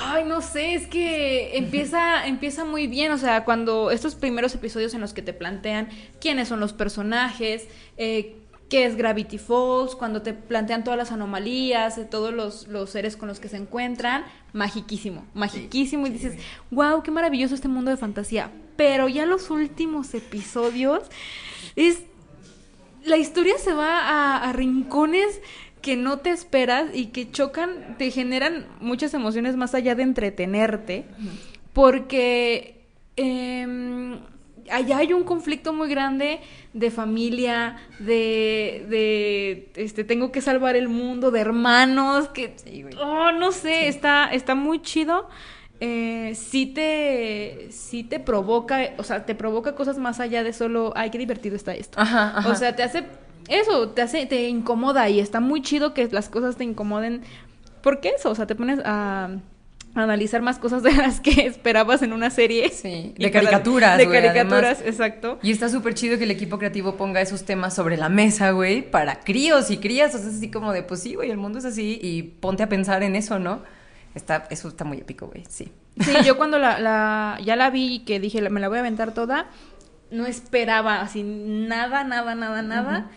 [0.00, 3.10] Ay, no sé, es que empieza, empieza muy bien.
[3.10, 5.88] O sea, cuando estos primeros episodios en los que te plantean
[6.20, 8.36] quiénes son los personajes, eh,
[8.68, 13.16] qué es Gravity Falls, cuando te plantean todas las anomalías, de todos los, los seres
[13.16, 16.06] con los que se encuentran, magiquísimo, magiquísimo.
[16.06, 16.34] y dices,
[16.70, 18.50] wow, qué maravilloso este mundo de fantasía.
[18.76, 21.02] Pero ya los últimos episodios
[21.76, 22.02] es
[23.04, 25.40] la historia se va a, a rincones
[25.80, 31.04] que no te esperas y que chocan, te generan muchas emociones más allá de entretenerte,
[31.72, 32.84] porque
[33.16, 34.18] em,
[34.70, 36.40] allá hay un conflicto muy grande
[36.72, 42.54] de familia, de, de, este, tengo que salvar el mundo, de hermanos, que,
[43.00, 45.28] oh, no sé, está, está muy chido.
[45.80, 50.92] Eh, sí te, sí te provoca, o sea, te provoca cosas más allá de solo,
[50.96, 52.00] ay, qué divertido está esto.
[52.46, 53.04] O sea, te hace,
[53.48, 57.22] eso, te hace, te incomoda y está muy chido que las cosas te incomoden.
[57.82, 58.30] ¿Por qué eso?
[58.30, 59.30] O sea, te pones a
[60.04, 62.68] analizar más cosas de las que esperabas en una serie.
[62.70, 63.98] Sí, de caricaturas.
[63.98, 65.38] De caricaturas, exacto.
[65.42, 68.82] Y está súper chido que el equipo creativo ponga esos temas sobre la mesa, güey,
[68.82, 70.14] para críos y crías.
[70.14, 72.62] O sea, es así como de, pues sí, güey, el mundo es así y ponte
[72.62, 73.62] a pensar en eso, ¿no?
[74.14, 75.70] Está, eso está muy épico, güey, sí.
[76.00, 78.80] Sí, yo cuando la, la, ya la vi y que dije, me la voy a
[78.80, 79.48] aventar toda,
[80.10, 83.10] no esperaba así nada, nada, nada, nada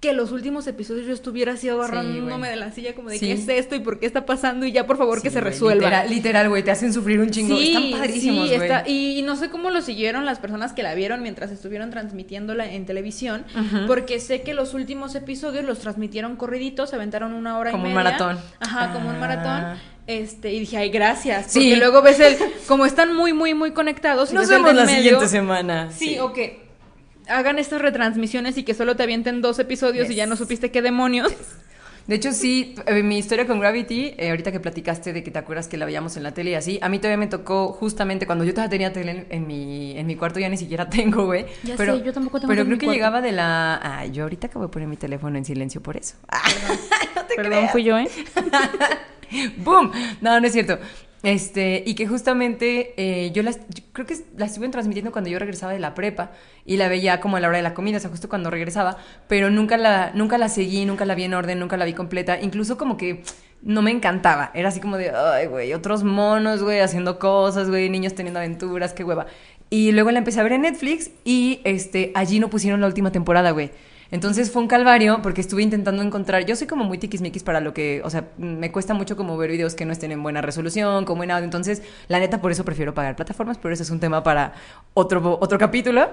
[0.00, 3.48] que los últimos episodios yo estuviera así agarrándome de la silla como de qué es
[3.48, 6.04] esto y por qué está pasando y ya por favor que se resuelva.
[6.04, 7.58] Literal, güey, te hacen sufrir un chingo.
[7.58, 8.56] Están padrísimos, sí,
[8.86, 12.86] y, no sé cómo lo siguieron las personas que la vieron mientras estuvieron transmitiéndola en
[12.86, 13.44] televisión,
[13.86, 17.84] porque sé que los últimos episodios los transmitieron corriditos, se aventaron una hora y media.
[17.84, 18.38] Como un maratón.
[18.60, 19.64] Ajá, como un maratón.
[19.64, 19.76] Ah.
[20.06, 21.50] Este, y dije, ay, gracias.
[21.52, 24.32] Porque luego ves el, como están muy, muy, muy conectados.
[24.32, 25.90] Nos vemos la siguiente semana.
[25.92, 26.67] Sí, o que
[27.28, 30.82] hagan estas retransmisiones y que solo te avienten dos episodios y ya no supiste qué
[30.82, 31.32] demonios.
[32.08, 35.38] De hecho, sí, eh, mi historia con Gravity, eh, ahorita que platicaste de que te
[35.38, 38.24] acuerdas que la veíamos en la tele y así, a mí todavía me tocó justamente
[38.24, 41.44] cuando yo todavía tenía tele en, mi, en mi cuarto, ya ni siquiera tengo, güey.
[41.64, 43.78] Ya pero, sé, yo tampoco tengo Pero creo que llegaba de la...
[43.82, 46.14] Ah, yo ahorita acabo de poner mi teléfono en silencio por eso.
[46.30, 46.78] Perdón,
[47.14, 48.08] no te Perdón fui yo, ¿eh?
[49.58, 49.92] ¡Boom!
[50.22, 50.78] No, no es cierto.
[51.22, 53.58] Este, y que justamente eh, yo las,
[53.92, 56.30] creo que la estuve transmitiendo cuando yo regresaba de la prepa
[56.64, 58.98] y la veía como a la hora de la comida, o sea, justo cuando regresaba,
[59.26, 62.40] pero nunca la, nunca la seguí, nunca la vi en orden, nunca la vi completa,
[62.40, 63.24] incluso como que
[63.62, 67.90] no me encantaba, era así como de, ay, güey, otros monos, güey, haciendo cosas, güey,
[67.90, 69.26] niños teniendo aventuras, qué hueva.
[69.70, 73.10] Y luego la empecé a ver en Netflix y este, allí no pusieron la última
[73.10, 73.70] temporada, güey.
[74.10, 77.74] Entonces fue un calvario porque estuve intentando encontrar, yo soy como muy tiquismiquis para lo
[77.74, 81.04] que, o sea, me cuesta mucho como ver videos que no estén en buena resolución,
[81.04, 84.00] como en audio, entonces la neta por eso prefiero pagar plataformas, pero eso es un
[84.00, 84.54] tema para
[84.94, 86.08] otro, otro capítulo.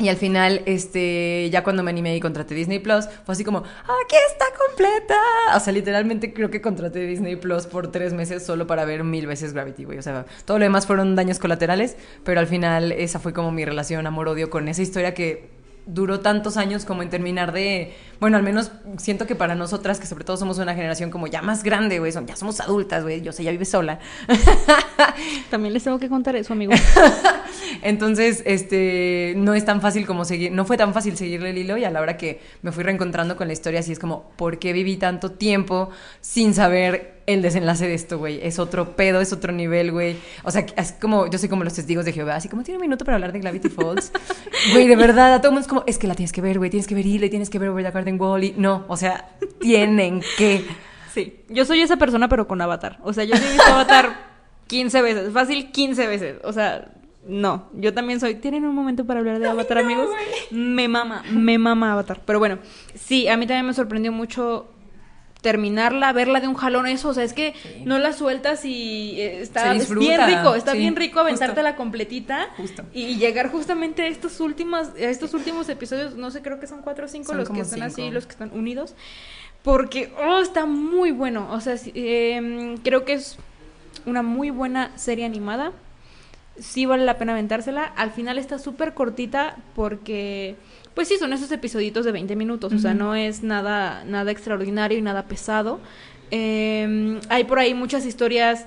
[0.00, 3.58] Y al final, este, ya cuando me animé y contraté Disney Plus, fue así como,
[3.58, 5.14] aquí está completa.
[5.54, 9.26] O sea, literalmente creo que contraté Disney Plus por tres meses solo para ver mil
[9.26, 9.98] veces Gravity, güey.
[9.98, 13.66] O sea, todo lo demás fueron daños colaterales, pero al final esa fue como mi
[13.66, 15.59] relación amor-odio con esa historia que
[15.92, 20.06] duró tantos años como en terminar de, bueno, al menos siento que para nosotras, que
[20.06, 23.32] sobre todo somos una generación como ya más grande, güey, ya somos adultas, güey, yo
[23.32, 23.98] sé, ya vive sola.
[25.50, 26.72] También les tengo que contar eso, amigo.
[27.82, 31.76] Entonces, este, no es tan fácil como seguir, no fue tan fácil seguirle el hilo
[31.76, 34.58] y a la hora que me fui reencontrando con la historia, así es como, ¿por
[34.58, 38.40] qué viví tanto tiempo sin saber el desenlace de esto, güey.
[38.42, 40.16] Es otro pedo, es otro nivel, güey.
[40.44, 42.82] O sea, es como, yo soy como los testigos de Jehová, así como tiene un
[42.82, 44.12] minuto para hablar de Gravity Falls.
[44.72, 46.58] Güey, de verdad, a todo el mundo es como, es que la tienes que ver,
[46.58, 48.96] güey, tienes que ver y tienes que ver Over the Garden Wall y no, o
[48.96, 50.66] sea, tienen que.
[51.14, 52.98] Sí, yo soy esa persona pero con Avatar.
[53.02, 54.30] O sea, yo he visto Avatar
[54.66, 56.36] 15 veces, fácil 15 veces.
[56.44, 56.90] O sea,
[57.26, 58.36] no, yo también soy.
[58.36, 60.08] ¿Tienen un momento para hablar de Avatar, amigos?
[60.50, 62.20] Me mama, me mama Avatar.
[62.24, 62.58] Pero bueno,
[62.94, 64.68] sí, a mí también me sorprendió mucho
[65.40, 69.40] terminarla, verla de un jalón, eso, o sea, es que no la sueltas y eh,
[69.40, 72.48] está bien rico, está bien rico aventártela completita
[72.92, 76.82] y llegar justamente a estos últimos, a estos últimos episodios, no sé, creo que son
[76.82, 78.94] cuatro o cinco los que están así, los que están unidos,
[79.62, 83.36] porque, oh, está muy bueno, o sea, em, creo que es
[84.06, 85.72] una muy buena serie animada,
[86.58, 90.56] sí vale la pena aventársela, al final está súper cortita porque
[90.94, 94.98] pues sí, son esos episoditos de 20 minutos, o sea, no es nada, nada extraordinario
[94.98, 95.80] y nada pesado.
[96.30, 98.66] Em, hay por ahí muchas historias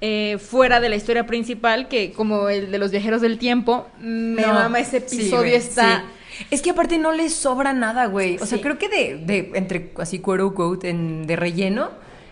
[0.00, 4.46] eh, fuera de la historia principal, que como el de los viajeros del tiempo, me
[4.46, 6.04] mama ese episodio, está...
[6.50, 8.38] Es que aparte no le sobra nada, güey.
[8.38, 11.90] O sea, creo que de, de entre así quote quote en, de relleno,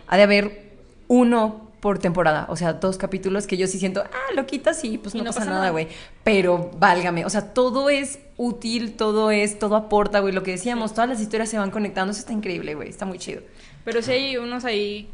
[0.08, 0.72] ha de haber
[1.06, 2.46] uno por temporada.
[2.48, 5.44] O sea, dos capítulos que yo sí siento, ah, lo quitas y pues no, pasa,
[5.44, 5.88] nada, güey.
[6.22, 10.32] Pero válgame, o sea, todo es útil, todo es, todo aporta, güey.
[10.32, 12.12] Lo que decíamos, todas las historias se van conectando.
[12.12, 12.88] Eso está increíble, güey.
[12.88, 13.42] Está muy chido.
[13.84, 15.10] Pero sí hay unos ahí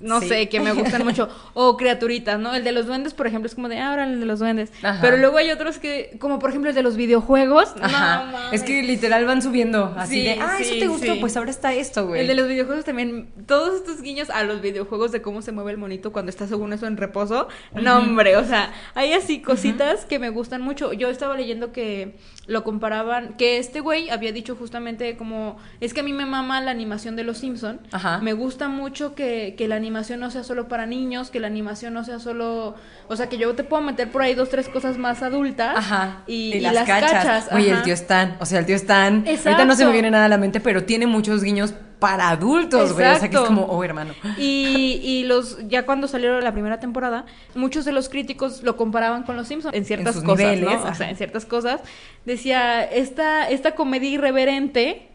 [0.00, 0.28] no Sí.
[0.28, 1.28] sé, que me gustan mucho.
[1.54, 2.54] O criaturitas, ¿no?
[2.54, 4.72] El de los duendes, por ejemplo, es como de, ah, ahora el de los duendes.
[4.82, 4.98] Ajá.
[5.00, 7.74] Pero luego hay otros que, como por ejemplo el de los videojuegos.
[7.76, 8.28] no Ajá.
[8.30, 8.52] mames.
[8.52, 11.72] es que literal van subiendo así Sí, de, ah, eso te gustó, pues ahora está
[11.74, 12.20] esto, güey.
[12.20, 15.72] El de los videojuegos también, todos estos guiños a los videojuegos de cómo se mueve
[15.72, 17.48] el monito cuando está según eso en reposo.
[17.72, 20.92] No, hombre, o sea, hay así cositas que me gustan mucho.
[20.92, 26.00] Yo estaba leyendo que lo comparaban, que este güey había dicho justamente como, es que
[26.00, 27.80] a mí me mama la animación de los Simpson.
[27.92, 28.18] Ajá.
[28.18, 31.94] Me gusta mucho que, que la animación no sea solo para niños, que la animación
[31.94, 32.74] no sea solo,
[33.08, 35.76] o sea, que yo te puedo meter por ahí dos, tres cosas más adultas.
[35.76, 36.22] Ajá.
[36.26, 37.48] Y, y las, cachas.
[37.52, 38.36] Oye, el tío Stan.
[38.40, 39.24] O sea, el tío Stan.
[39.26, 39.76] Ahorita no Exacto.
[39.76, 43.06] se me viene nada a la mente, pero tiene muchos guiños para adultos, güey.
[43.06, 43.46] O sea, que es Exacto.
[43.46, 44.14] como, oh, hermano.
[44.36, 49.22] Y, y los ya cuando salió la primera temporada, muchos de los críticos lo comparaban
[49.22, 50.90] con los Simpsons en ciertas sus cosas, niveles, ¿no?
[50.90, 51.80] O sea, en ciertas cosas
[52.24, 55.08] decía esta esta comedia irreverente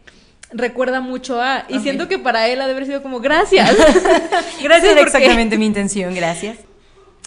[0.52, 3.70] recuerda mucho a y siento que para él ha de haber sido como gracias.
[4.62, 6.58] Gracias era exactamente mi intención, gracias.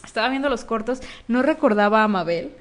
[0.05, 2.51] estaba viendo los cortos, no recordaba a Mabel.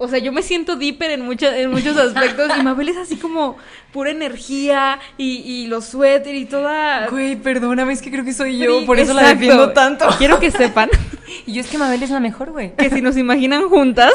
[0.00, 3.16] O sea, yo me siento deeper en, mucha- en muchos aspectos y Mabel es así
[3.16, 3.56] como
[3.92, 7.08] pura energía y, y los suéter y toda...
[7.08, 10.06] Güey, perdóname, es que creo que soy yo, por eso la defiendo tanto.
[10.18, 10.88] Quiero que sepan
[11.46, 12.76] Y yo es que Mabel es la mejor, güey.
[12.76, 14.12] que si nos imaginan juntas,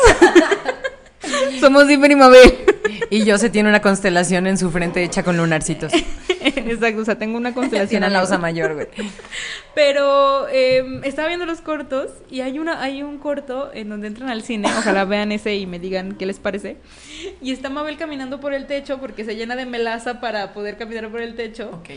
[1.60, 2.54] somos Dimmer y Mabel.
[3.10, 5.92] Y yo se tiene una constelación en su frente hecha con lunarcitos.
[6.40, 7.90] Exacto, o sea, tengo una constelación.
[7.90, 8.88] Tiene a la osa mayor, güey.
[9.76, 14.30] Pero eh, estaba viendo los cortos y hay una hay un corto en donde entran
[14.30, 16.78] al cine, ojalá vean ese y me digan qué les parece.
[17.42, 21.10] Y está Mabel caminando por el techo porque se llena de melaza para poder caminar
[21.10, 21.70] por el techo.
[21.74, 21.90] Ok.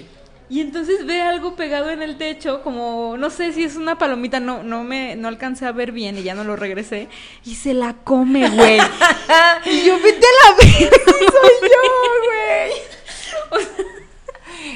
[0.48, 4.38] Y entonces ve algo pegado en el techo, como no sé si es una palomita,
[4.38, 7.09] no no me no alcancé a ver bien y ya no lo regresé
[7.44, 8.78] y se la come, güey.
[9.64, 11.80] y yo vete a la verga, soy yo,
[13.61, 13.76] güey.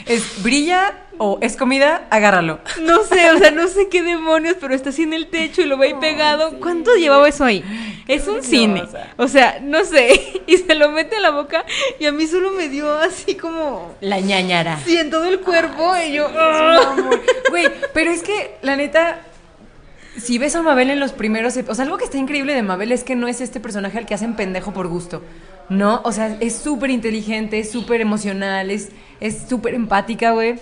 [0.06, 2.60] Es brilla o es comida, agárralo.
[2.80, 5.66] No sé, o sea, no sé qué demonios, pero está así en el techo y
[5.66, 6.58] lo ve ahí pegado.
[6.60, 7.62] ¿Cuánto llevaba eso ahí?
[8.08, 8.84] Es un cine.
[9.18, 10.42] O sea, no sé.
[10.46, 11.64] Y se lo mete a la boca
[12.00, 13.94] y a mí solo me dio así como...
[14.00, 14.80] La ñañara.
[14.84, 16.26] Sí, en todo el cuerpo y yo...
[16.34, 16.96] "Ah".
[17.50, 19.20] Güey, pero es que, la neta,
[20.16, 21.56] si ves a Mabel en los primeros...
[21.68, 24.06] O sea, algo que está increíble de Mabel es que no es este personaje al
[24.06, 25.22] que hacen pendejo por gusto.
[25.68, 28.88] No, o sea, es súper inteligente, es súper emocional, es
[29.20, 30.58] es súper empática, güey.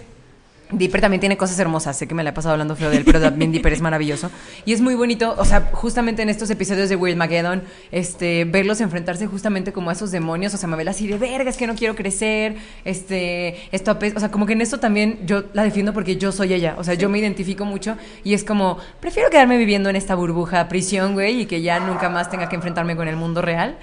[0.71, 3.05] Dipper también tiene cosas hermosas, sé que me la he pasado hablando feo de él,
[3.05, 4.31] pero también Dipper es maravilloso.
[4.67, 8.81] Y es muy bonito, o sea, justamente en estos episodios de Weird Mageddon, este, verlos
[8.81, 11.75] enfrentarse justamente como a esos demonios, o sea, Mabel así de verga, es que no
[11.75, 14.15] quiero crecer, este, esto, apes-".
[14.17, 16.85] o sea, como que en esto también yo la defiendo porque yo soy ella, o
[16.85, 21.15] sea, yo me identifico mucho y es como, prefiero quedarme viviendo en esta burbuja prisión,
[21.15, 23.79] güey, y que ya nunca más tenga que enfrentarme con el mundo real,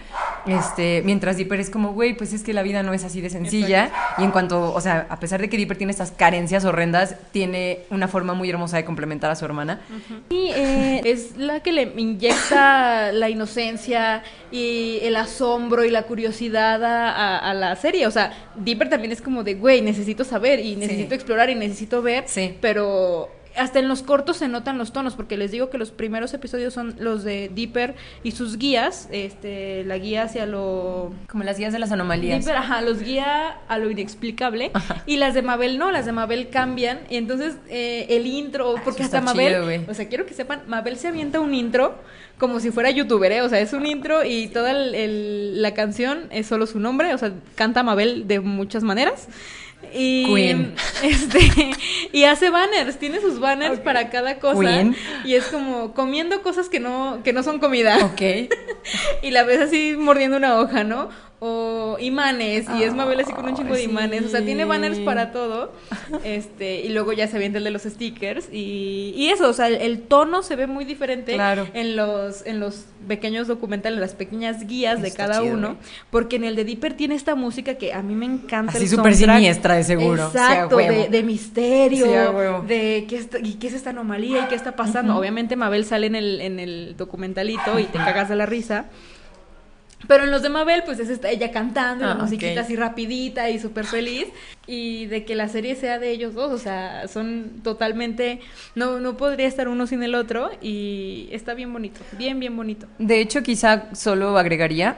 [0.45, 3.31] este, mientras Dipper es como, güey, pues es que la vida no es así de
[3.31, 7.15] sencilla, y en cuanto, o sea, a pesar de que Dipper tiene estas carencias horrendas,
[7.31, 9.81] tiene una forma muy hermosa de complementar a su hermana.
[10.29, 16.83] Y eh, es la que le inyecta la inocencia y el asombro y la curiosidad
[16.83, 18.07] a, la serie.
[18.07, 22.01] O sea, Dipper también es como de, güey, necesito saber y necesito explorar y necesito
[22.01, 22.25] ver.
[22.27, 22.55] Sí.
[22.61, 26.33] Pero hasta en los cortos se notan los tonos, porque les digo que los primeros
[26.33, 31.57] episodios son los de Dipper y sus guías, este, la guía hacia lo Como las
[31.57, 32.39] guías de las anomalías.
[32.39, 34.71] Dipper, ajá, los guía a lo inexplicable.
[35.05, 36.99] Y las de Mabel no, las de Mabel cambian.
[37.09, 40.63] Y entonces eh, el intro, porque eso hasta Mabel, chido, o sea, quiero que sepan,
[40.67, 41.95] Mabel se avienta un intro
[42.37, 43.41] como si fuera youtuber, ¿eh?
[43.41, 47.13] O sea, es un intro y toda el- el- la canción es solo su nombre,
[47.13, 49.29] o sea, canta Mabel de muchas maneras.
[49.93, 50.75] Y, Queen.
[51.03, 51.39] Este,
[52.11, 54.59] y hace banners, tiene sus banners para cada cosa.
[54.59, 54.95] Queen.
[55.23, 57.97] Y es como comiendo cosas que no, que no son comida.
[58.05, 58.21] Ok.
[59.23, 61.09] Y la ves así mordiendo una hoja, ¿no?
[61.47, 64.25] O imanes, y es Mabel así con un chingo de imanes.
[64.25, 65.71] O sea, tiene banners para todo.
[66.23, 68.49] Este, y luego ya se avienta el de los stickers.
[68.51, 71.67] Y, y eso, o sea, el, el tono se ve muy diferente Claro.
[71.73, 75.67] en los, en los pequeños documentales, las pequeñas guías de cada chido, uno.
[75.69, 75.79] güey.
[76.09, 78.73] Porque en el de Dipper tiene esta música que a mí me encanta.
[78.75, 80.25] Así súper siniestra, de seguro.
[80.25, 84.55] Exacto, de, de misterio, Sí, de qué, está- y qué es esta anomalía y qué
[84.55, 85.15] está pasando.
[85.15, 88.85] Obviamente Mabel sale en el, en el documentalito y te cagas de la risa.
[90.07, 92.75] Pero en los de Mabel, pues es esta, ella cantando, y la Ah, musiquita así
[92.75, 94.27] rapidita y súper feliz.
[94.67, 98.39] Y de que la serie sea de ellos dos, o sea, son totalmente...
[98.75, 102.87] No, no podría estar uno sin el otro y está bien bonito, bien, bien bonito.
[102.99, 104.97] De hecho, quizá solo agregaría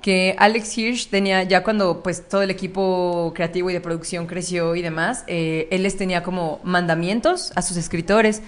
[0.00, 4.74] que Alex Hirsch tenía, ya cuando pues todo el equipo creativo y de producción creció
[4.74, 8.42] y demás, eh, él les tenía como mandamientos a sus escritores.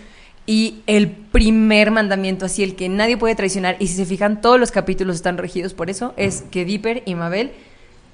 [0.47, 4.61] Y el primer mandamiento, así el que nadie puede traicionar, y si se fijan, todos
[4.61, 7.53] los capítulos están regidos por eso, es que Dipper y Mabel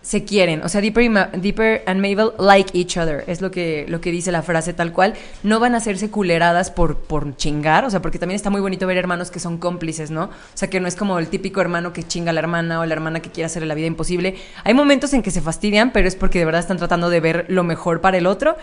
[0.02, 0.62] se quieren.
[0.62, 3.24] O sea, Dipper, y and Mabel like each other.
[3.26, 5.14] Es lo que, lo que dice la frase tal cual.
[5.42, 7.84] No van a hacerse culeradas por, por chingar.
[7.84, 10.24] O sea, porque también está muy bonito ver hermanos que son cómplices, ¿no?
[10.24, 12.86] O sea, que no es como el típico hermano que chinga a la hermana o
[12.86, 14.36] la hermana que quiere hacerle la vida imposible.
[14.64, 17.46] Hay momentos en que se fastidian, pero es porque de verdad están tratando de ver
[17.48, 18.56] lo mejor para el otro.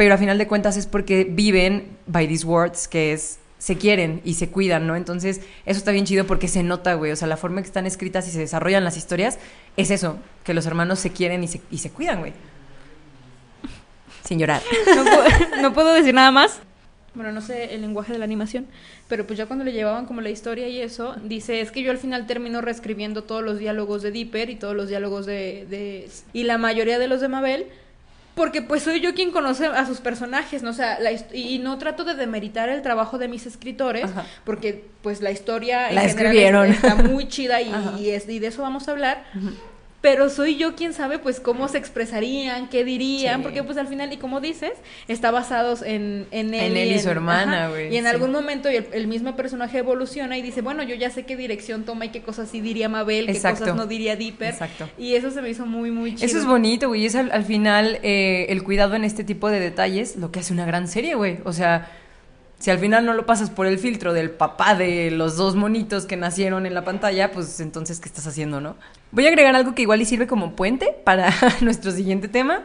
[0.00, 4.22] Pero a final de cuentas es porque viven by these words, que es se quieren
[4.24, 4.96] y se cuidan, ¿no?
[4.96, 7.12] Entonces, eso está bien chido porque se nota, güey.
[7.12, 9.38] O sea, la forma en que están escritas y se desarrollan las historias
[9.76, 12.32] es eso, que los hermanos se quieren y se, y se cuidan, güey.
[14.24, 14.62] Sin llorar.
[14.96, 15.22] No puedo,
[15.60, 16.60] no puedo decir nada más.
[17.14, 18.68] Bueno, no sé el lenguaje de la animación,
[19.06, 21.90] pero pues ya cuando le llevaban como la historia y eso, dice, es que yo
[21.90, 26.08] al final termino reescribiendo todos los diálogos de Dipper y todos los diálogos de, de-
[26.32, 27.66] y la mayoría de los de Mabel,
[28.34, 30.70] porque pues soy yo quien conoce a sus personajes, ¿no?
[30.70, 34.24] O sea, la y no trato de demeritar el trabajo de mis escritores, Ajá.
[34.44, 37.70] porque pues la historia en La general es- está muy chida y
[38.10, 39.24] es- y de eso vamos a hablar.
[40.02, 43.42] Pero soy yo quien sabe, pues, cómo se expresarían, qué dirían, Sí.
[43.42, 44.72] porque, pues, al final, y como dices,
[45.08, 46.70] está basados en, en él.
[46.72, 48.10] En él y su hermana, güey, Y en sí.
[48.10, 51.84] algún momento el, el mismo personaje evoluciona y dice, bueno, yo ya sé qué dirección
[51.84, 54.54] toma y qué cosas sí diría Mabel, qué cosas no diría Dipper.
[54.54, 54.88] Exacto.
[54.96, 56.24] Y eso se me hizo muy, muy chido.
[56.26, 57.04] Eso es bonito, güey.
[57.04, 60.54] Es al, al final eh, el cuidado en este tipo de detalles lo que hace
[60.54, 61.38] una gran serie, güey.
[61.44, 61.90] O sea,
[62.60, 66.04] si al final no lo pasas por el filtro del papá de los dos monitos
[66.04, 68.76] que nacieron en la pantalla, pues entonces, ¿qué estás haciendo, no?
[69.12, 72.64] Voy a agregar algo que igual y sirve como puente para nuestro siguiente tema,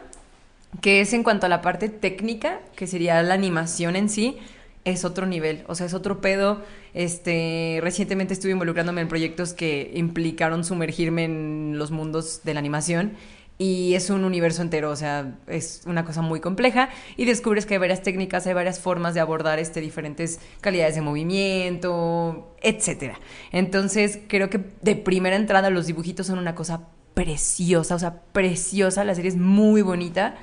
[0.82, 4.38] que es en cuanto a la parte técnica, que sería la animación en sí,
[4.84, 6.62] es otro nivel, o sea, es otro pedo.
[6.94, 13.14] Este, recientemente estuve involucrándome en proyectos que implicaron sumergirme en los mundos de la animación
[13.58, 17.76] y es un universo entero, o sea, es una cosa muy compleja y descubres que
[17.76, 23.20] hay varias técnicas, hay varias formas de abordar este diferentes calidades de movimiento, etcétera.
[23.52, 29.06] Entonces, creo que de primera entrada los dibujitos son una cosa preciosa, o sea, preciosa,
[29.06, 30.36] la serie es muy bonita.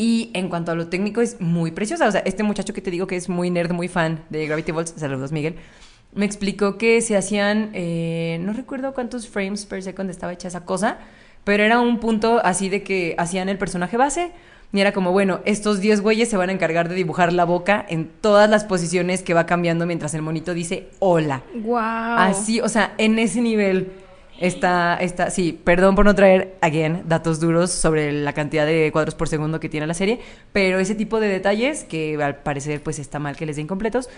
[0.00, 2.06] Y en cuanto a lo técnico es muy preciosa.
[2.06, 4.72] O sea, este muchacho que te digo que es muy nerd, muy fan de Gravity
[4.72, 5.56] Falls, saludos Miguel,
[6.14, 10.64] me explicó que se hacían, eh, no recuerdo cuántos frames per second estaba hecha esa
[10.64, 10.98] cosa,
[11.48, 14.32] pero era un punto así de que hacían el personaje base
[14.70, 17.86] y era como, bueno, estos 10 güeyes se van a encargar de dibujar la boca
[17.88, 21.40] en todas las posiciones que va cambiando mientras el monito dice hola.
[21.54, 21.78] ¡Wow!
[21.78, 23.92] Así, o sea, en ese nivel
[24.38, 29.14] está, está, sí, perdón por no traer, again, datos duros sobre la cantidad de cuadros
[29.14, 30.20] por segundo que tiene la serie,
[30.52, 34.10] pero ese tipo de detalles, que al parecer pues está mal que les den completos,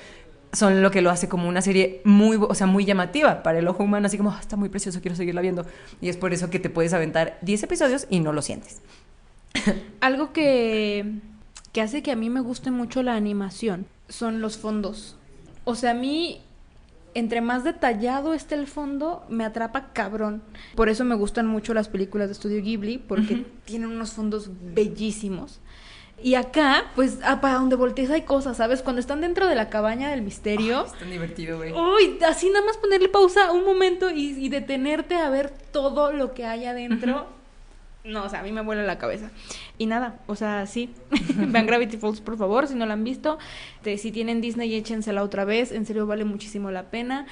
[0.53, 3.69] son lo que lo hace como una serie muy, o sea, muy llamativa para el
[3.69, 5.65] ojo humano, así como, "Ah, está muy precioso, quiero seguirla viendo.
[6.01, 8.81] Y es por eso que te puedes aventar 10 episodios y no lo sientes.
[10.01, 11.15] Algo que,
[11.73, 15.17] que hace que a mí me guste mucho la animación son los fondos.
[15.65, 16.41] O sea, a mí,
[17.15, 20.43] entre más detallado esté el fondo, me atrapa cabrón.
[20.75, 25.61] Por eso me gustan mucho las películas de Estudio Ghibli, porque tienen unos fondos bellísimos.
[26.23, 28.83] Y acá, pues, ah, para donde voltees hay cosas, ¿sabes?
[28.83, 30.85] Cuando están dentro de la cabaña del misterio.
[30.85, 31.73] Es tan divertido, güey.
[31.73, 36.35] Uy, así nada más ponerle pausa un momento y, y detenerte a ver todo lo
[36.35, 37.27] que hay adentro.
[38.03, 39.31] No, o sea, a mí me vuela la cabeza.
[39.77, 40.95] Y nada, o sea, sí.
[41.37, 43.39] Vean Gravity Falls, por favor, si no la han visto.
[43.77, 45.71] Este, si tienen Disney, échensela otra vez.
[45.71, 47.27] En serio, vale muchísimo la pena.